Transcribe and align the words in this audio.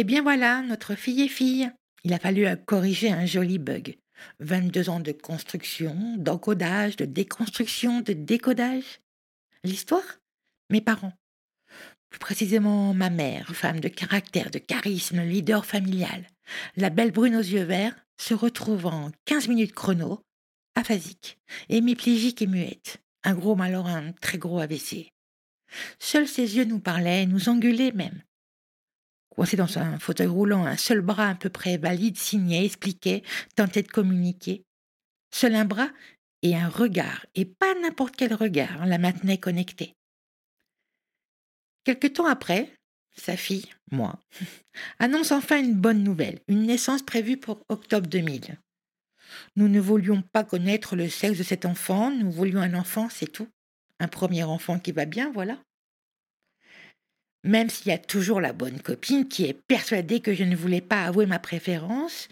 Eh 0.00 0.04
bien 0.04 0.22
voilà, 0.22 0.62
notre 0.62 0.94
fille 0.94 1.22
est 1.22 1.28
fille. 1.28 1.72
Il 2.04 2.14
a 2.14 2.20
fallu 2.20 2.46
corriger 2.66 3.10
un 3.10 3.26
joli 3.26 3.58
bug. 3.58 3.98
22 4.38 4.90
ans 4.90 5.00
de 5.00 5.10
construction, 5.10 6.14
d'encodage, 6.16 6.94
de 6.94 7.04
déconstruction, 7.04 8.00
de 8.00 8.12
décodage. 8.12 9.00
L'histoire? 9.64 10.20
Mes 10.70 10.80
parents. 10.80 11.14
Plus 12.10 12.20
précisément 12.20 12.94
ma 12.94 13.10
mère, 13.10 13.48
femme 13.56 13.80
de 13.80 13.88
caractère, 13.88 14.52
de 14.52 14.60
charisme, 14.60 15.20
leader 15.22 15.66
familial. 15.66 16.28
La 16.76 16.90
belle 16.90 17.10
brune 17.10 17.34
aux 17.34 17.40
yeux 17.40 17.64
verts 17.64 17.96
se 18.20 18.34
retrouve 18.34 18.86
en 18.86 19.10
15 19.24 19.48
minutes 19.48 19.74
chrono, 19.74 20.20
aphasique, 20.76 21.40
hémiplégique 21.70 22.40
et 22.40 22.46
muette. 22.46 22.98
Un 23.24 23.34
gros 23.34 23.60
alors 23.60 23.88
un 23.88 24.12
très 24.12 24.38
gros 24.38 24.60
AVC. 24.60 25.10
Seuls 25.98 26.28
ses 26.28 26.56
yeux 26.56 26.66
nous 26.66 26.78
parlaient, 26.78 27.26
nous 27.26 27.48
engueulaient 27.48 27.90
même. 27.90 28.22
Coincé 29.38 29.56
dans 29.56 29.78
un 29.78 30.00
fauteuil 30.00 30.26
roulant, 30.26 30.66
un 30.66 30.76
seul 30.76 31.00
bras 31.00 31.28
à 31.28 31.34
peu 31.36 31.48
près 31.48 31.76
valide 31.76 32.18
signait, 32.18 32.64
expliquait, 32.64 33.22
tentait 33.54 33.84
de 33.84 33.88
communiquer. 33.88 34.64
Seul 35.32 35.54
un 35.54 35.64
bras 35.64 35.90
et 36.42 36.56
un 36.56 36.68
regard, 36.68 37.24
et 37.36 37.44
pas 37.44 37.72
n'importe 37.80 38.16
quel 38.16 38.34
regard, 38.34 38.84
la 38.84 38.98
maintenait 38.98 39.38
connectée. 39.38 39.94
Quelque 41.84 42.08
temps 42.08 42.26
après, 42.26 42.72
sa 43.16 43.36
fille, 43.36 43.66
moi, 43.92 44.18
annonce 44.98 45.30
enfin 45.30 45.60
une 45.60 45.76
bonne 45.76 46.02
nouvelle, 46.02 46.40
une 46.48 46.64
naissance 46.64 47.02
prévue 47.02 47.36
pour 47.36 47.60
octobre 47.68 48.08
2000. 48.08 48.58
Nous 49.54 49.68
ne 49.68 49.78
voulions 49.78 50.20
pas 50.32 50.42
connaître 50.42 50.96
le 50.96 51.08
sexe 51.08 51.38
de 51.38 51.44
cet 51.44 51.64
enfant, 51.64 52.10
nous 52.10 52.32
voulions 52.32 52.60
un 52.60 52.74
enfant, 52.74 53.08
c'est 53.08 53.30
tout. 53.30 53.46
Un 54.00 54.08
premier 54.08 54.42
enfant 54.42 54.80
qui 54.80 54.90
va 54.90 55.04
bien, 55.04 55.30
voilà 55.30 55.60
même 57.44 57.70
s'il 57.70 57.88
y 57.88 57.94
a 57.94 57.98
toujours 57.98 58.40
la 58.40 58.52
bonne 58.52 58.80
copine 58.80 59.28
qui 59.28 59.44
est 59.44 59.52
persuadée 59.52 60.20
que 60.20 60.34
je 60.34 60.44
ne 60.44 60.56
voulais 60.56 60.80
pas 60.80 61.04
avouer 61.04 61.26
ma 61.26 61.38
préférence, 61.38 62.28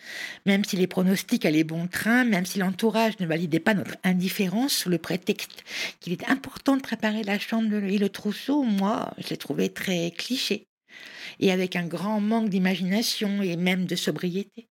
même 0.46 0.64
si 0.64 0.76
les 0.76 0.86
pronostics 0.86 1.44
allaient 1.44 1.64
bon 1.64 1.86
train, 1.86 2.24
même 2.24 2.46
si 2.46 2.58
l'entourage 2.58 3.18
ne 3.20 3.26
validait 3.26 3.60
pas 3.60 3.74
notre 3.74 3.96
indifférence 4.04 4.72
sous 4.72 4.88
le 4.88 4.98
prétexte 4.98 5.64
qu'il 6.00 6.12
est 6.12 6.28
important 6.28 6.76
de 6.76 6.82
préparer 6.82 7.22
la 7.22 7.38
chambre 7.38 7.74
et 7.74 7.98
le 7.98 8.08
trousseau, 8.08 8.62
moi, 8.62 9.14
je 9.18 9.30
l'ai 9.30 9.36
trouvé 9.36 9.68
très 9.68 10.10
cliché, 10.10 10.66
et 11.40 11.52
avec 11.52 11.76
un 11.76 11.86
grand 11.86 12.20
manque 12.20 12.48
d'imagination 12.48 13.42
et 13.42 13.56
même 13.56 13.86
de 13.86 13.96
sobriété. 13.96 14.68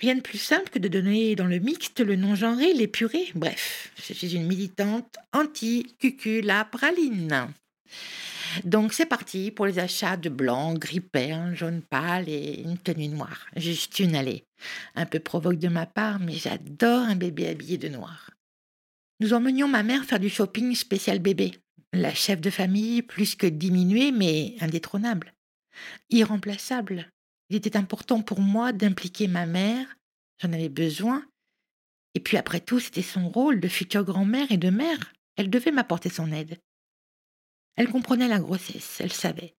Rien 0.00 0.14
de 0.14 0.20
plus 0.20 0.38
simple 0.38 0.70
que 0.70 0.78
de 0.78 0.88
donner 0.88 1.34
dans 1.34 1.46
le 1.46 1.58
mixte 1.58 2.00
le 2.00 2.14
non-genré, 2.14 2.72
l'épuré. 2.72 3.26
Bref, 3.34 3.90
je 3.96 4.12
suis 4.12 4.36
une 4.36 4.46
militante 4.46 5.16
anti-cucula 5.32 6.64
praline. 6.66 7.52
Donc 8.64 8.92
c'est 8.92 9.06
parti 9.06 9.50
pour 9.50 9.66
les 9.66 9.78
achats 9.78 10.16
de 10.16 10.28
blanc, 10.28 10.74
gris 10.74 11.00
perle, 11.00 11.54
jaune 11.54 11.82
pâle 11.82 12.28
et 12.28 12.60
une 12.62 12.78
tenue 12.78 13.08
noire. 13.08 13.46
Juste 13.56 13.98
une 13.98 14.14
allée. 14.14 14.44
Un 14.94 15.06
peu 15.06 15.18
provoque 15.18 15.58
de 15.58 15.68
ma 15.68 15.86
part, 15.86 16.20
mais 16.20 16.34
j'adore 16.34 17.04
un 17.04 17.16
bébé 17.16 17.48
habillé 17.48 17.78
de 17.78 17.88
noir. 17.88 18.30
Nous 19.20 19.32
emmenions 19.32 19.68
ma 19.68 19.82
mère 19.82 20.04
faire 20.04 20.20
du 20.20 20.28
shopping 20.28 20.74
spécial 20.74 21.18
bébé. 21.18 21.52
La 21.92 22.14
chef 22.14 22.40
de 22.40 22.50
famille, 22.50 23.02
plus 23.02 23.34
que 23.34 23.46
diminuée, 23.46 24.12
mais 24.12 24.54
indétrônable. 24.60 25.34
Irremplaçable. 26.10 27.10
Il 27.50 27.56
était 27.56 27.76
important 27.76 28.22
pour 28.22 28.40
moi 28.40 28.72
d'impliquer 28.72 29.26
ma 29.26 29.46
mère, 29.46 29.86
j'en 30.40 30.52
avais 30.52 30.68
besoin. 30.68 31.24
Et 32.14 32.20
puis 32.20 32.36
après 32.36 32.60
tout, 32.60 32.78
c'était 32.78 33.02
son 33.02 33.28
rôle 33.28 33.60
de 33.60 33.68
future 33.68 34.04
grand-mère 34.04 34.50
et 34.52 34.56
de 34.56 34.70
mère. 34.70 35.14
Elle 35.36 35.50
devait 35.50 35.70
m'apporter 35.70 36.10
son 36.10 36.30
aide. 36.32 36.58
Elle 37.78 37.90
comprenait 37.90 38.26
la 38.26 38.40
grossesse, 38.40 38.96
elle 38.98 39.12
savait. 39.12 39.54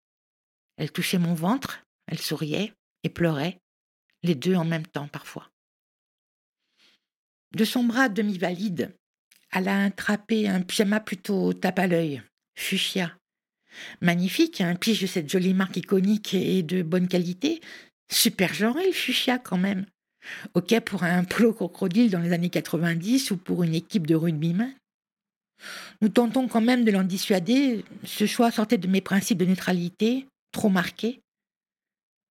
Elle 0.76 0.90
touchait 0.90 1.18
mon 1.18 1.34
ventre, 1.34 1.84
elle 2.08 2.18
souriait 2.18 2.72
et 3.04 3.10
pleurait, 3.10 3.60
les 4.24 4.34
deux 4.34 4.56
en 4.56 4.64
même 4.64 4.88
temps 4.88 5.06
parfois. 5.06 5.48
De 7.54 7.64
son 7.64 7.84
bras 7.84 8.08
demi-valide, 8.08 8.92
elle 9.52 9.68
a 9.68 9.84
attrapé 9.84 10.48
un 10.48 10.62
pyjama 10.62 10.98
plutôt 10.98 11.52
tape 11.52 11.78
à 11.78 11.86
l'œil, 11.86 12.20
fuchsia. 12.56 13.16
Magnifique, 14.00 14.60
un 14.62 14.74
pige 14.74 15.00
de 15.00 15.06
cette 15.06 15.30
jolie 15.30 15.54
marque 15.54 15.76
iconique 15.76 16.34
et 16.34 16.64
de 16.64 16.82
bonne 16.82 17.06
qualité. 17.06 17.60
Super 18.10 18.52
genré 18.52 18.84
le 18.84 18.92
fuchsia 18.92 19.38
quand 19.38 19.58
même. 19.58 19.86
Ok 20.54 20.80
pour 20.80 21.04
un 21.04 21.22
polo 21.24 21.54
crocodile 21.54 22.10
dans 22.10 22.18
les 22.18 22.32
années 22.32 22.50
90 22.50 23.30
ou 23.30 23.36
pour 23.36 23.62
une 23.62 23.76
équipe 23.76 24.08
de 24.08 24.16
rugbyman. 24.16 24.74
Nous 26.00 26.08
tentons 26.08 26.48
quand 26.48 26.60
même 26.60 26.84
de 26.84 26.90
l'en 26.90 27.04
dissuader. 27.04 27.84
Ce 28.04 28.26
choix 28.26 28.50
sortait 28.50 28.78
de 28.78 28.88
mes 28.88 29.00
principes 29.00 29.38
de 29.38 29.44
neutralité, 29.44 30.26
trop 30.52 30.68
marqués, 30.68 31.20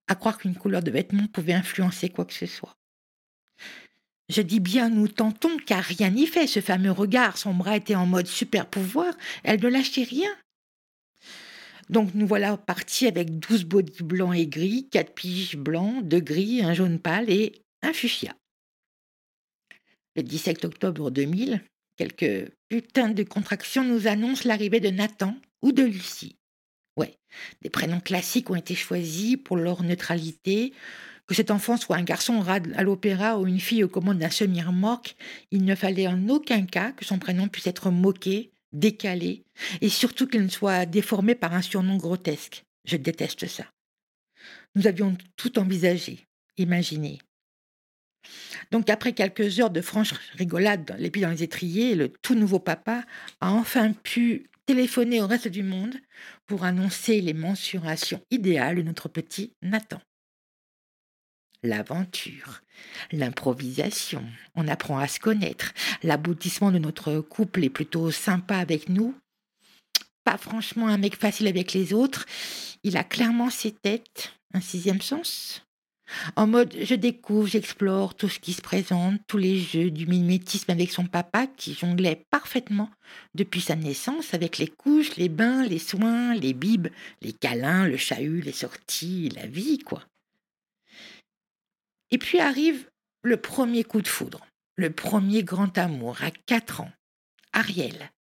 à 0.07 0.15
croire 0.15 0.37
qu'une 0.37 0.55
couleur 0.55 0.81
de 0.81 0.91
vêtements 0.91 1.27
pouvait 1.27 1.53
influencer 1.53 2.09
quoi 2.09 2.25
que 2.25 2.33
ce 2.33 2.45
soit. 2.45 2.77
Je 4.29 4.41
dis 4.41 4.59
bien 4.59 4.89
nous 4.89 5.07
tentons, 5.07 5.57
car 5.65 5.83
rien 5.83 6.09
n'y 6.09 6.27
fait. 6.27 6.47
Ce 6.47 6.59
fameux 6.59 6.91
regard, 6.91 7.37
son 7.37 7.53
bras 7.53 7.77
était 7.77 7.95
en 7.95 8.05
mode 8.05 8.27
super 8.27 8.65
pouvoir, 8.65 9.13
elle 9.43 9.61
ne 9.61 9.67
lâchait 9.67 10.03
rien. 10.03 10.29
Donc 11.89 12.13
nous 12.13 12.27
voilà 12.27 12.57
partis 12.57 13.07
avec 13.07 13.39
douze 13.39 13.63
bodys 13.63 14.03
blancs 14.03 14.35
et 14.35 14.47
gris, 14.47 14.89
quatre 14.89 15.13
piges 15.13 15.55
blancs, 15.55 16.05
deux 16.05 16.19
gris, 16.19 16.61
un 16.61 16.73
jaune 16.73 16.99
pâle 16.99 17.29
et 17.29 17.61
un 17.81 17.93
fuchsia. 17.93 18.35
Le 20.17 20.23
17 20.23 20.65
octobre 20.65 21.11
2000, 21.11 21.61
quelques 21.97 22.51
putains 22.69 23.09
de 23.09 23.23
contractions 23.23 23.83
nous 23.83 24.07
annoncent 24.07 24.47
l'arrivée 24.47 24.79
de 24.79 24.89
Nathan 24.89 25.35
ou 25.61 25.71
de 25.71 25.83
Lucie. 25.83 26.37
Ouais, 26.95 27.17
des 27.61 27.69
prénoms 27.69 27.99
classiques 27.99 28.49
ont 28.49 28.55
été 28.55 28.75
choisis 28.75 29.37
pour 29.37 29.57
leur 29.57 29.83
neutralité. 29.83 30.73
Que 31.27 31.35
cet 31.35 31.51
enfant 31.51 31.75
soit 31.75 31.97
un 31.97 32.03
garçon 32.03 32.41
à 32.47 32.83
l'opéra 32.83 33.37
ou 33.37 33.47
une 33.47 33.59
fille 33.59 33.83
aux 33.83 33.89
commandes 33.89 34.19
d'un 34.19 34.29
semi-remorque, 34.29 35.15
il 35.51 35.65
ne 35.65 35.75
fallait 35.75 36.07
en 36.07 36.29
aucun 36.29 36.65
cas 36.65 36.93
que 36.93 37.03
son 37.03 37.19
prénom 37.19 37.49
puisse 37.49 37.67
être 37.67 37.91
moqué, 37.91 38.51
décalé, 38.71 39.43
et 39.81 39.89
surtout 39.89 40.27
qu'il 40.27 40.43
ne 40.43 40.47
soit 40.47 40.85
déformé 40.85 41.35
par 41.35 41.53
un 41.53 41.61
surnom 41.61 41.97
grotesque. 41.97 42.63
Je 42.85 42.95
déteste 42.95 43.45
ça. 43.47 43.65
Nous 44.75 44.87
avions 44.87 45.17
tout 45.35 45.59
envisagé, 45.59 46.25
imaginé. 46.57 47.19
Donc 48.71 48.89
après 48.89 49.13
quelques 49.13 49.59
heures 49.59 49.69
de 49.69 49.81
franche 49.81 50.13
rigolade, 50.35 50.95
les 50.97 51.09
pieds 51.09 51.23
dans 51.23 51.29
les 51.29 51.43
étriers, 51.43 51.95
le 51.95 52.09
tout 52.09 52.35
nouveau 52.35 52.59
papa 52.59 53.03
a 53.39 53.51
enfin 53.51 53.93
pu 53.93 54.49
téléphoner 54.65 55.21
au 55.21 55.27
reste 55.27 55.47
du 55.47 55.63
monde 55.63 55.95
pour 56.45 56.63
annoncer 56.63 57.21
les 57.21 57.33
mensurations 57.33 58.21
idéales 58.29 58.75
de 58.75 58.81
notre 58.81 59.07
petit 59.07 59.53
Nathan. 59.61 60.01
L'aventure, 61.63 62.61
l'improvisation, 63.11 64.23
on 64.55 64.67
apprend 64.67 64.99
à 64.99 65.07
se 65.07 65.19
connaître, 65.19 65.73
l'aboutissement 66.03 66.71
de 66.71 66.77
notre 66.77 67.19
couple 67.19 67.63
est 67.63 67.69
plutôt 67.69 68.11
sympa 68.11 68.57
avec 68.57 68.89
nous, 68.89 69.15
pas 70.23 70.37
franchement 70.37 70.87
un 70.87 70.97
mec 70.97 71.15
facile 71.15 71.47
avec 71.47 71.73
les 71.73 71.93
autres, 71.93 72.25
il 72.83 72.95
a 72.95 73.03
clairement 73.03 73.49
ses 73.49 73.71
têtes, 73.71 74.33
un 74.53 74.61
sixième 74.61 75.01
sens, 75.01 75.66
en 76.35 76.47
mode, 76.47 76.73
je 76.81 76.95
découvre, 76.95 77.47
j'explore 77.47 78.15
tout 78.15 78.29
ce 78.29 78.39
qui 78.39 78.53
se 78.53 78.61
présente, 78.61 79.19
tous 79.27 79.37
les 79.37 79.59
jeux 79.59 79.91
du 79.91 80.07
mimétisme 80.07 80.71
avec 80.71 80.91
son 80.91 81.05
papa 81.05 81.47
qui 81.47 81.73
jonglait 81.73 82.23
parfaitement 82.29 82.89
depuis 83.35 83.61
sa 83.61 83.75
naissance 83.75 84.33
avec 84.33 84.57
les 84.57 84.67
couches, 84.67 85.15
les 85.17 85.29
bains, 85.29 85.65
les 85.65 85.79
soins, 85.79 86.33
les 86.35 86.53
bibes, 86.53 86.87
les 87.21 87.33
câlins, 87.33 87.87
le 87.87 87.97
chahut, 87.97 88.41
les 88.41 88.51
sorties, 88.51 89.29
la 89.35 89.47
vie, 89.47 89.79
quoi. 89.79 90.03
Et 92.11 92.17
puis 92.17 92.39
arrive 92.39 92.87
le 93.23 93.37
premier 93.37 93.83
coup 93.83 94.01
de 94.01 94.07
foudre, 94.07 94.45
le 94.77 94.91
premier 94.91 95.43
grand 95.43 95.77
amour 95.77 96.17
à 96.21 96.31
quatre 96.31 96.81
ans. 96.81 96.91
Ariel. 97.51 98.11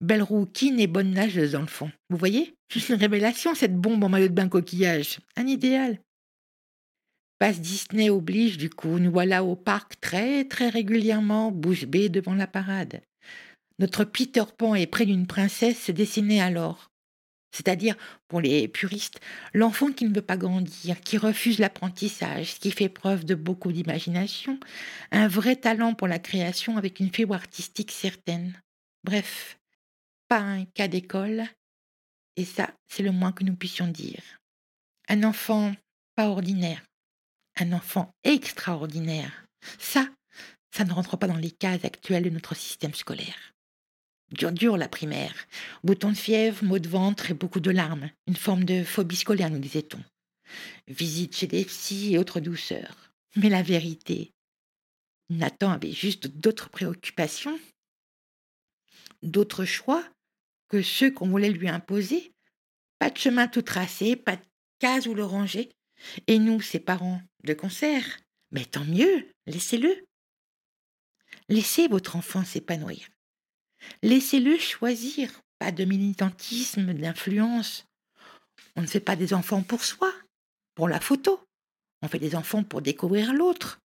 Belle 0.00 0.22
rouquine 0.22 0.80
et 0.80 0.86
bonne 0.86 1.12
nageuse 1.12 1.52
dans 1.52 1.60
le 1.60 1.66
fond? 1.66 1.90
Vous 2.10 2.16
voyez? 2.16 2.54
Une 2.74 2.96
révélation, 2.96 3.54
cette 3.54 3.76
bombe 3.76 4.02
en 4.02 4.08
maillot 4.08 4.28
de 4.28 4.32
bain 4.32 4.48
coquillage. 4.48 5.20
Un 5.36 5.46
idéal. 5.46 6.00
Passe 7.38 7.60
Disney 7.60 8.08
oblige, 8.08 8.56
du 8.56 8.70
coup, 8.70 8.98
nous 8.98 9.10
voilà 9.10 9.44
au 9.44 9.56
parc 9.56 10.00
très 10.00 10.44
très 10.44 10.70
régulièrement, 10.70 11.52
bouche 11.52 11.84
bée 11.84 12.08
devant 12.08 12.34
la 12.34 12.46
parade. 12.46 13.02
Notre 13.78 14.04
Peter 14.04 14.44
Pan 14.56 14.74
est 14.74 14.86
près 14.86 15.04
d'une 15.04 15.26
princesse 15.26 15.84
se 15.84 15.92
dessinait 15.92 16.40
alors. 16.40 16.90
C'est-à-dire, 17.52 17.96
pour 18.28 18.40
les 18.40 18.68
puristes, 18.68 19.20
l'enfant 19.54 19.92
qui 19.92 20.04
ne 20.04 20.14
veut 20.14 20.22
pas 20.22 20.36
grandir, 20.36 21.00
qui 21.00 21.16
refuse 21.16 21.58
l'apprentissage, 21.58 22.58
qui 22.58 22.70
fait 22.70 22.88
preuve 22.88 23.24
de 23.24 23.34
beaucoup 23.34 23.72
d'imagination, 23.72 24.58
un 25.10 25.28
vrai 25.28 25.56
talent 25.56 25.94
pour 25.94 26.08
la 26.08 26.18
création 26.18 26.76
avec 26.76 27.00
une 27.00 27.12
fibre 27.12 27.34
artistique 27.34 27.92
certaine. 27.92 28.60
Bref, 29.04 29.58
pas 30.28 30.40
un 30.40 30.64
cas 30.64 30.88
d'école, 30.88 31.44
et 32.36 32.44
ça, 32.44 32.70
c'est 32.88 33.02
le 33.02 33.12
moins 33.12 33.32
que 33.32 33.44
nous 33.44 33.56
puissions 33.56 33.88
dire. 33.88 34.22
Un 35.08 35.22
enfant 35.22 35.72
pas 36.14 36.28
ordinaire, 36.28 36.82
un 37.58 37.72
enfant 37.72 38.10
extraordinaire. 38.24 39.46
Ça, 39.78 40.08
ça 40.74 40.84
ne 40.84 40.92
rentre 40.92 41.16
pas 41.16 41.26
dans 41.26 41.36
les 41.36 41.50
cases 41.50 41.84
actuelles 41.84 42.24
de 42.24 42.30
notre 42.30 42.54
système 42.54 42.94
scolaire. 42.94 43.54
Dur 44.32 44.52
dur 44.52 44.76
la 44.76 44.88
primaire. 44.88 45.34
Bouton 45.84 46.10
de 46.10 46.16
fièvre, 46.16 46.64
maux 46.64 46.78
de 46.78 46.88
ventre 46.88 47.30
et 47.30 47.34
beaucoup 47.34 47.60
de 47.60 47.70
larmes. 47.70 48.10
Une 48.26 48.36
forme 48.36 48.64
de 48.64 48.82
phobie 48.82 49.16
scolaire, 49.16 49.50
nous 49.50 49.58
disait-on. 49.58 50.02
visite 50.88 51.36
chez 51.36 51.46
des 51.46 51.64
psys 51.64 52.14
et 52.14 52.18
autres 52.18 52.40
douceurs. 52.40 53.12
Mais 53.36 53.48
la 53.48 53.62
vérité, 53.62 54.32
Nathan 55.30 55.70
avait 55.70 55.92
juste 55.92 56.26
d'autres 56.28 56.70
préoccupations, 56.70 57.58
d'autres 59.22 59.64
choix 59.64 60.04
que 60.68 60.82
ceux 60.82 61.10
qu'on 61.10 61.28
voulait 61.28 61.50
lui 61.50 61.68
imposer. 61.68 62.32
Pas 62.98 63.10
de 63.10 63.18
chemin 63.18 63.46
tout 63.46 63.62
tracé, 63.62 64.16
pas 64.16 64.36
de 64.36 64.44
case 64.78 65.06
où 65.06 65.14
le 65.14 65.24
ranger. 65.24 65.70
Et 66.26 66.38
nous, 66.38 66.60
ses 66.60 66.80
parents, 66.80 67.20
de 67.46 67.54
concert. 67.54 68.04
Mais 68.50 68.66
tant 68.66 68.84
mieux, 68.84 69.28
laissez-le. 69.46 70.04
Laissez 71.48 71.88
votre 71.88 72.16
enfant 72.16 72.44
s'épanouir. 72.44 73.08
Laissez-le 74.02 74.58
choisir. 74.58 75.30
Pas 75.58 75.72
de 75.72 75.84
militantisme, 75.84 76.92
d'influence. 76.92 77.86
On 78.76 78.82
ne 78.82 78.86
fait 78.86 79.00
pas 79.00 79.16
des 79.16 79.32
enfants 79.32 79.62
pour 79.62 79.82
soi, 79.82 80.12
pour 80.74 80.88
la 80.88 81.00
photo. 81.00 81.40
On 82.02 82.08
fait 82.08 82.18
des 82.18 82.36
enfants 82.36 82.62
pour 82.62 82.82
découvrir 82.82 83.32
l'autre. 83.32 83.80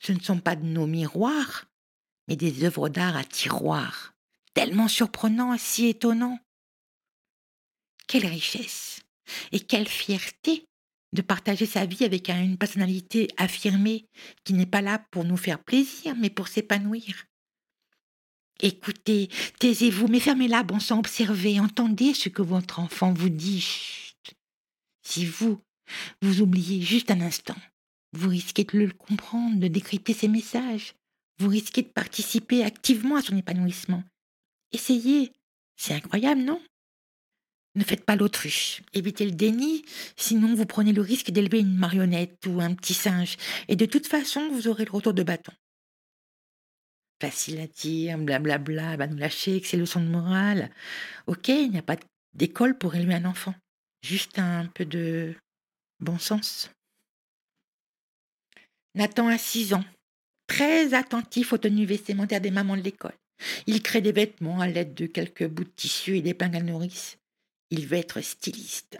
Ce 0.00 0.12
ne 0.12 0.20
sont 0.20 0.38
pas 0.38 0.54
de 0.54 0.66
nos 0.66 0.86
miroirs, 0.86 1.64
mais 2.28 2.36
des 2.36 2.64
œuvres 2.64 2.90
d'art 2.90 3.16
à 3.16 3.24
tiroir, 3.24 4.12
tellement 4.52 4.86
surprenants 4.86 5.56
si 5.56 5.86
étonnants. 5.86 6.38
Quelle 8.06 8.26
richesse 8.26 9.00
et 9.52 9.60
quelle 9.60 9.88
fierté 9.88 10.67
de 11.12 11.22
partager 11.22 11.66
sa 11.66 11.86
vie 11.86 12.04
avec 12.04 12.28
une 12.28 12.58
personnalité 12.58 13.28
affirmée 13.36 14.06
qui 14.44 14.52
n'est 14.52 14.66
pas 14.66 14.82
là 14.82 15.04
pour 15.10 15.24
nous 15.24 15.36
faire 15.36 15.62
plaisir, 15.62 16.14
mais 16.16 16.30
pour 16.30 16.48
s'épanouir. 16.48 17.24
Écoutez, 18.60 19.28
taisez-vous, 19.60 20.08
mais 20.08 20.20
fermez-la, 20.20 20.64
bon 20.64 20.80
sang, 20.80 20.98
observez, 20.98 21.60
entendez 21.60 22.12
ce 22.12 22.28
que 22.28 22.42
votre 22.42 22.80
enfant 22.80 23.12
vous 23.12 23.28
dit. 23.28 23.64
Si 25.02 25.24
vous, 25.24 25.60
vous 26.20 26.42
oubliez 26.42 26.82
juste 26.82 27.10
un 27.10 27.20
instant, 27.20 27.56
vous 28.12 28.28
risquez 28.28 28.64
de 28.64 28.78
le 28.78 28.90
comprendre, 28.90 29.58
de 29.60 29.68
décrypter 29.68 30.12
ses 30.12 30.28
messages. 30.28 30.94
Vous 31.38 31.48
risquez 31.48 31.82
de 31.82 31.88
participer 31.88 32.64
activement 32.64 33.16
à 33.16 33.22
son 33.22 33.36
épanouissement. 33.36 34.02
Essayez. 34.72 35.32
C'est 35.76 35.94
incroyable, 35.94 36.42
non? 36.42 36.60
Ne 37.78 37.84
faites 37.84 38.04
pas 38.04 38.16
l'autruche. 38.16 38.82
Évitez 38.92 39.24
le 39.24 39.30
déni, 39.30 39.84
sinon 40.16 40.52
vous 40.56 40.66
prenez 40.66 40.92
le 40.92 41.00
risque 41.00 41.30
d'élever 41.30 41.60
une 41.60 41.76
marionnette 41.76 42.44
ou 42.48 42.60
un 42.60 42.74
petit 42.74 42.92
singe. 42.92 43.36
Et 43.68 43.76
de 43.76 43.86
toute 43.86 44.08
façon, 44.08 44.48
vous 44.50 44.66
aurez 44.66 44.84
le 44.84 44.90
retour 44.90 45.14
de 45.14 45.22
bâton. 45.22 45.52
Facile 47.22 47.60
à 47.60 47.68
dire, 47.68 48.18
blablabla, 48.18 48.96
va 48.96 49.06
nous 49.06 49.16
lâcher, 49.16 49.60
que 49.60 49.68
c'est 49.68 49.76
leçon 49.76 50.00
de 50.00 50.08
morale. 50.08 50.72
Ok, 51.28 51.46
il 51.46 51.70
n'y 51.70 51.78
a 51.78 51.82
pas 51.82 51.94
d'école 52.34 52.76
pour 52.76 52.96
élever 52.96 53.14
un 53.14 53.26
enfant. 53.26 53.54
Juste 54.02 54.40
un 54.40 54.66
peu 54.66 54.84
de 54.84 55.36
bon 56.00 56.18
sens. 56.18 56.72
Nathan 58.96 59.28
a 59.28 59.38
6 59.38 59.74
ans, 59.74 59.84
très 60.48 60.94
attentif 60.94 61.52
aux 61.52 61.58
tenues 61.58 61.86
vestimentaires 61.86 62.40
des 62.40 62.50
mamans 62.50 62.76
de 62.76 62.82
l'école. 62.82 63.14
Il 63.68 63.84
crée 63.84 64.00
des 64.00 64.10
vêtements 64.10 64.58
à 64.58 64.66
l'aide 64.66 64.94
de 64.94 65.06
quelques 65.06 65.46
bouts 65.46 65.62
de 65.62 65.70
tissu 65.76 66.16
et 66.16 66.22
d'épingles 66.22 66.56
à 66.56 66.62
nourrice. 66.62 67.18
Il 67.70 67.86
veut 67.86 67.98
être 67.98 68.20
styliste. 68.20 68.98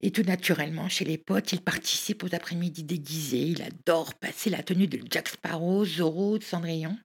Et 0.00 0.10
tout 0.10 0.22
naturellement, 0.22 0.88
chez 0.88 1.04
les 1.04 1.18
potes, 1.18 1.52
il 1.52 1.62
participe 1.62 2.24
aux 2.24 2.34
après-midi 2.34 2.82
déguisés. 2.82 3.46
Il 3.46 3.62
adore 3.62 4.14
passer 4.14 4.50
la 4.50 4.62
tenue 4.62 4.88
de 4.88 5.00
Jack 5.10 5.28
Sparrow, 5.28 5.84
Zorro, 5.84 6.38
de 6.38 6.44
Cendrillon. 6.44 6.98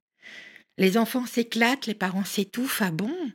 Les 0.77 0.97
enfants 0.97 1.25
s'éclatent, 1.25 1.85
les 1.85 1.93
parents 1.93 2.25
s'étouffent. 2.25 2.81
Ah 2.81 2.91
bon? 2.91 3.31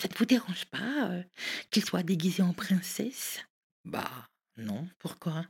Ça 0.00 0.08
ne 0.08 0.14
vous 0.14 0.26
dérange 0.26 0.64
pas 0.66 1.10
euh, 1.10 1.22
qu'il 1.70 1.84
soit 1.84 2.02
déguisé 2.02 2.42
en 2.42 2.52
princesse? 2.52 3.40
Bah 3.84 4.28
non, 4.56 4.88
pourquoi? 4.98 5.46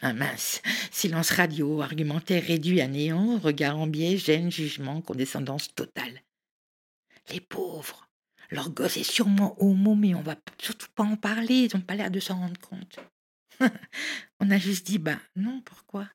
Un 0.00 0.12
mince, 0.12 0.62
silence 0.92 1.30
radio, 1.30 1.82
argumentaire 1.82 2.44
réduit 2.44 2.80
à 2.80 2.86
néant, 2.86 3.38
regard 3.38 3.78
en 3.78 3.88
biais, 3.88 4.16
gêne, 4.16 4.50
jugement, 4.50 5.00
condescendance 5.00 5.74
totale. 5.74 6.22
Les 7.30 7.40
pauvres, 7.40 8.07
leur 8.50 8.70
gosse 8.70 8.96
est 8.96 9.10
sûrement 9.10 9.56
homo, 9.62 9.94
mais 9.94 10.14
on 10.14 10.22
va 10.22 10.36
surtout 10.60 10.88
pas 10.94 11.04
en 11.04 11.16
parler, 11.16 11.66
ils 11.66 11.76
n'ont 11.76 11.82
pas 11.82 11.94
l'air 11.94 12.10
de 12.10 12.20
s'en 12.20 12.38
rendre 12.38 12.60
compte. 12.60 12.98
on 14.40 14.50
a 14.50 14.58
juste 14.58 14.86
dit, 14.86 14.98
bah 14.98 15.18
non, 15.36 15.60
pourquoi? 15.64 16.08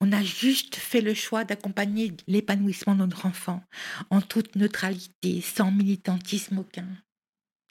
On 0.00 0.12
a 0.12 0.22
juste 0.22 0.76
fait 0.76 1.00
le 1.00 1.14
choix 1.14 1.44
d'accompagner 1.44 2.12
l'épanouissement 2.26 2.94
de 2.94 3.00
notre 3.00 3.24
enfant, 3.24 3.62
en 4.10 4.20
toute 4.20 4.56
neutralité, 4.56 5.40
sans 5.40 5.70
militantisme 5.70 6.58
aucun. 6.58 6.88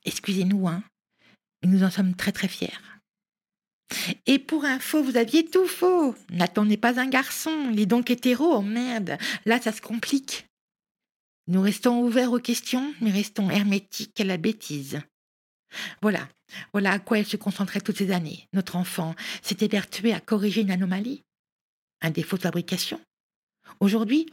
Excusez-nous, 0.05 0.67
hein, 0.67 0.83
mais 1.61 1.69
nous 1.69 1.83
en 1.83 1.91
sommes 1.91 2.15
très 2.15 2.31
très 2.31 2.47
fiers. 2.47 2.79
Et 4.25 4.39
pour 4.39 4.63
info, 4.65 5.03
vous 5.03 5.17
aviez 5.17 5.45
tout 5.45 5.67
faux. 5.67 6.15
Nathan 6.29 6.65
n'est 6.65 6.77
pas 6.77 6.99
un 6.99 7.07
garçon, 7.07 7.69
il 7.71 7.79
est 7.79 7.85
donc 7.85 8.09
hétéro, 8.09 8.55
oh 8.55 8.61
merde. 8.61 9.17
Là, 9.45 9.59
ça 9.59 9.71
se 9.73 9.81
complique. 9.81 10.45
Nous 11.47 11.61
restons 11.61 12.01
ouverts 12.01 12.31
aux 12.31 12.39
questions, 12.39 12.93
mais 13.01 13.11
restons 13.11 13.49
hermétiques 13.49 14.19
à 14.19 14.23
la 14.23 14.37
bêtise. 14.37 15.01
Voilà, 16.01 16.27
voilà 16.73 16.91
à 16.91 16.99
quoi 16.99 17.19
elle 17.19 17.25
se 17.25 17.37
concentrait 17.37 17.81
toutes 17.81 17.97
ces 17.97 18.11
années. 18.11 18.47
Notre 18.53 18.75
enfant 18.75 19.15
s'était 19.41 19.67
vertué 19.67 20.13
à 20.13 20.19
corriger 20.19 20.61
une 20.61 20.71
anomalie, 20.71 21.23
un 22.01 22.11
défaut 22.11 22.37
de 22.37 22.43
fabrication. 22.43 22.99
Aujourd'hui, 23.79 24.27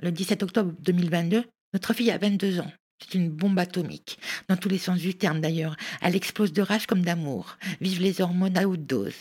le 0.00 0.10
17 0.10 0.42
octobre 0.42 0.72
2022, 0.80 1.44
notre 1.74 1.92
fille 1.92 2.10
a 2.10 2.18
22 2.18 2.60
ans. 2.60 2.72
C'est 3.00 3.14
une 3.14 3.30
bombe 3.30 3.58
atomique, 3.58 4.18
dans 4.48 4.56
tous 4.56 4.68
les 4.68 4.78
sens 4.78 4.98
du 4.98 5.14
terme 5.14 5.40
d'ailleurs. 5.40 5.76
Elle 6.02 6.16
explose 6.16 6.52
de 6.52 6.62
rage 6.62 6.86
comme 6.86 7.02
d'amour. 7.02 7.56
Vive 7.80 8.02
les 8.02 8.20
hormones 8.20 8.58
à 8.58 8.68
haute 8.68 8.86
dose. 8.86 9.14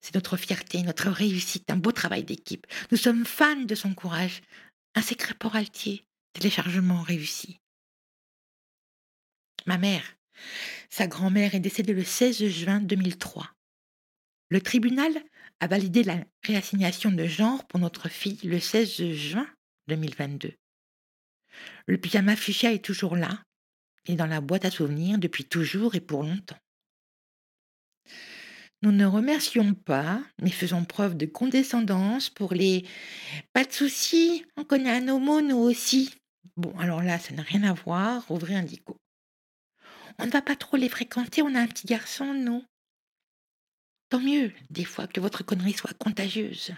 C'est 0.00 0.14
notre 0.14 0.36
fierté, 0.36 0.82
notre 0.82 1.10
réussite, 1.10 1.70
un 1.70 1.76
beau 1.76 1.92
travail 1.92 2.24
d'équipe. 2.24 2.66
Nous 2.90 2.98
sommes 2.98 3.24
fans 3.24 3.56
de 3.56 3.74
son 3.74 3.94
courage. 3.94 4.42
Un 4.94 5.02
secret 5.02 5.34
pour 5.34 5.56
Altier, 5.56 6.04
téléchargement 6.34 7.00
réussi. 7.00 7.60
Ma 9.64 9.78
mère, 9.78 10.04
sa 10.90 11.06
grand-mère 11.06 11.54
est 11.54 11.60
décédée 11.60 11.94
le 11.94 12.04
16 12.04 12.46
juin 12.48 12.80
2003. 12.80 13.50
Le 14.50 14.60
tribunal 14.60 15.12
a 15.60 15.66
validé 15.66 16.02
la 16.02 16.22
réassignation 16.42 17.10
de 17.10 17.26
genre 17.26 17.66
pour 17.68 17.80
notre 17.80 18.10
fille 18.10 18.40
le 18.44 18.60
16 18.60 19.12
juin 19.12 19.48
2022. 19.88 20.52
Le 21.86 21.98
pyjama 21.98 22.36
fuchsia 22.36 22.72
est 22.72 22.84
toujours 22.84 23.16
là, 23.16 23.42
et 24.04 24.14
dans 24.14 24.26
la 24.26 24.42
boîte 24.42 24.66
à 24.66 24.70
souvenirs 24.70 25.18
depuis 25.18 25.46
toujours 25.46 25.94
et 25.94 26.00
pour 26.00 26.22
longtemps. 26.22 26.61
Nous 28.82 28.90
ne 28.90 29.06
remercions 29.06 29.74
pas, 29.74 30.20
mais 30.40 30.50
faisons 30.50 30.84
preuve 30.84 31.16
de 31.16 31.26
condescendance 31.26 32.30
pour 32.30 32.52
les 32.52 32.84
pas 33.52 33.64
de 33.64 33.72
soucis, 33.72 34.44
on 34.56 34.64
connaît 34.64 34.90
un 34.90 35.06
homo 35.06 35.40
nous 35.40 35.58
aussi. 35.58 36.12
Bon, 36.56 36.76
alors 36.78 37.00
là, 37.00 37.20
ça 37.20 37.32
n'a 37.32 37.42
rien 37.42 37.62
à 37.62 37.72
voir, 37.72 38.28
ouvrez 38.28 38.56
un 38.56 38.64
dico. 38.64 38.96
On 40.18 40.26
ne 40.26 40.30
va 40.30 40.42
pas 40.42 40.56
trop 40.56 40.76
les 40.76 40.88
fréquenter, 40.88 41.42
on 41.42 41.54
a 41.54 41.60
un 41.60 41.66
petit 41.68 41.86
garçon, 41.86 42.34
nous. 42.34 42.64
Tant 44.10 44.20
mieux, 44.20 44.52
des 44.68 44.84
fois, 44.84 45.06
que 45.06 45.20
votre 45.20 45.44
connerie 45.44 45.72
soit 45.72 45.96
contagieuse. 45.96 46.74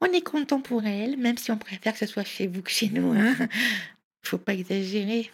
On 0.00 0.06
est 0.06 0.22
content 0.22 0.60
pour 0.60 0.84
elle, 0.84 1.16
même 1.16 1.38
si 1.38 1.50
on 1.50 1.58
préfère 1.58 1.94
que 1.94 1.98
ce 1.98 2.06
soit 2.06 2.24
chez 2.24 2.46
vous 2.46 2.62
que 2.62 2.70
chez 2.70 2.90
nous. 2.90 3.12
Hein 3.12 3.48
Faut 4.22 4.38
pas 4.38 4.54
exagérer. 4.54 5.30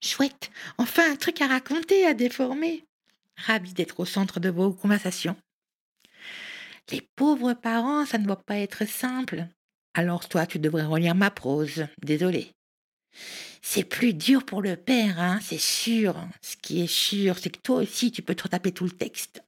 Chouette, 0.00 0.50
enfin 0.78 1.12
un 1.12 1.16
truc 1.16 1.40
à 1.40 1.48
raconter, 1.48 2.06
à 2.06 2.14
déformer. 2.14 2.84
Ravi 3.36 3.72
d'être 3.72 4.00
au 4.00 4.04
centre 4.04 4.40
de 4.40 4.50
vos 4.50 4.72
conversations. 4.72 5.36
Les 6.90 7.00
pauvres 7.16 7.54
parents, 7.54 8.04
ça 8.06 8.18
ne 8.18 8.24
doit 8.24 8.42
pas 8.42 8.58
être 8.58 8.86
simple. 8.86 9.46
Alors 9.94 10.28
toi, 10.28 10.46
tu 10.46 10.58
devrais 10.58 10.84
relire 10.84 11.14
ma 11.14 11.30
prose. 11.30 11.86
Désolé. 12.02 12.52
C'est 13.60 13.84
plus 13.84 14.14
dur 14.14 14.44
pour 14.44 14.62
le 14.62 14.76
père, 14.76 15.20
hein, 15.20 15.38
c'est 15.42 15.60
sûr. 15.60 16.16
Ce 16.42 16.56
qui 16.56 16.80
est 16.80 16.92
sûr, 16.92 17.38
c'est 17.38 17.50
que 17.50 17.60
toi 17.60 17.76
aussi, 17.76 18.10
tu 18.10 18.22
peux 18.22 18.34
te 18.34 18.44
retaper 18.44 18.72
tout 18.72 18.84
le 18.84 18.90
texte. 18.90 19.42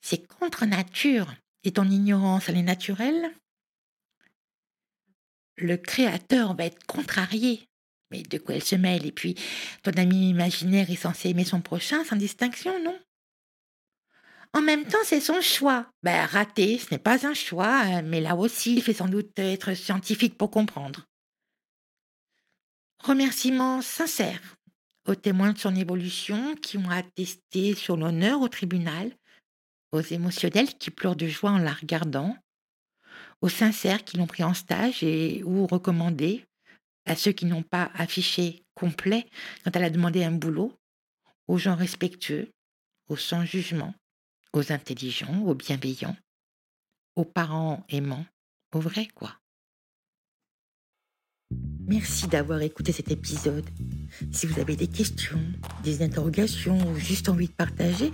C'est 0.00 0.26
contre 0.26 0.66
nature. 0.66 1.34
Et 1.62 1.72
ton 1.72 1.84
ignorance, 1.84 2.48
elle 2.48 2.56
est 2.56 2.62
naturelle 2.62 3.30
Le 5.56 5.76
créateur 5.76 6.54
va 6.56 6.64
être 6.64 6.86
contrarié. 6.86 7.69
Mais 8.10 8.22
de 8.22 8.38
quoi 8.38 8.56
elle 8.56 8.64
se 8.64 8.76
mêle? 8.76 9.06
Et 9.06 9.12
puis, 9.12 9.36
ton 9.82 9.92
ami 9.92 10.30
imaginaire 10.30 10.90
est 10.90 10.96
censé 10.96 11.30
aimer 11.30 11.44
son 11.44 11.60
prochain 11.60 12.04
sans 12.04 12.16
distinction, 12.16 12.82
non? 12.82 12.98
En 14.52 14.62
même 14.62 14.84
temps, 14.84 14.98
c'est 15.04 15.20
son 15.20 15.40
choix. 15.40 15.86
Ben, 16.02 16.26
raté, 16.26 16.78
ce 16.78 16.90
n'est 16.90 16.98
pas 16.98 17.26
un 17.26 17.34
choix, 17.34 18.02
mais 18.02 18.20
là 18.20 18.34
aussi, 18.34 18.74
il 18.74 18.82
fait 18.82 18.94
sans 18.94 19.08
doute 19.08 19.38
être 19.38 19.74
scientifique 19.74 20.36
pour 20.36 20.50
comprendre. 20.50 21.06
Remerciements 22.98 23.80
sincères 23.80 24.56
aux 25.06 25.14
témoins 25.14 25.52
de 25.52 25.58
son 25.58 25.74
évolution 25.76 26.56
qui 26.56 26.78
ont 26.78 26.90
attesté 26.90 27.74
sur 27.74 27.96
l'honneur 27.96 28.40
au 28.40 28.48
tribunal 28.48 29.12
aux 29.92 30.00
émotionnels 30.00 30.74
qui 30.74 30.90
pleurent 30.90 31.16
de 31.16 31.26
joie 31.26 31.50
en 31.50 31.58
la 31.58 31.72
regardant, 31.72 32.36
aux 33.40 33.48
sincères 33.48 34.04
qui 34.04 34.16
l'ont 34.16 34.26
pris 34.26 34.44
en 34.44 34.54
stage 34.54 35.02
et 35.02 35.42
ou 35.44 35.66
recommandé, 35.66 36.44
à 37.10 37.16
ceux 37.16 37.32
qui 37.32 37.44
n'ont 37.44 37.64
pas 37.64 37.90
affiché 37.94 38.62
complet 38.74 39.26
quand 39.64 39.74
elle 39.74 39.82
a 39.82 39.90
demandé 39.90 40.22
un 40.22 40.30
boulot, 40.30 40.72
aux 41.48 41.58
gens 41.58 41.74
respectueux, 41.74 42.52
aux 43.08 43.16
sans 43.16 43.44
jugement, 43.44 43.92
aux 44.52 44.70
intelligents, 44.70 45.42
aux 45.42 45.56
bienveillants, 45.56 46.16
aux 47.16 47.24
parents 47.24 47.84
aimants, 47.88 48.26
aux 48.72 48.78
vrais 48.78 49.08
quoi. 49.08 49.36
Merci 51.88 52.28
d'avoir 52.28 52.62
écouté 52.62 52.92
cet 52.92 53.10
épisode. 53.10 53.68
Si 54.30 54.46
vous 54.46 54.60
avez 54.60 54.76
des 54.76 54.86
questions, 54.86 55.42
des 55.82 56.02
interrogations 56.02 56.78
ou 56.92 56.94
juste 56.94 57.28
envie 57.28 57.48
de 57.48 57.52
partager, 57.52 58.12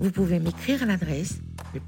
vous 0.00 0.10
pouvez 0.10 0.38
m'écrire 0.38 0.82
à 0.82 0.86
l'adresse 0.86 1.40
le 1.74 1.80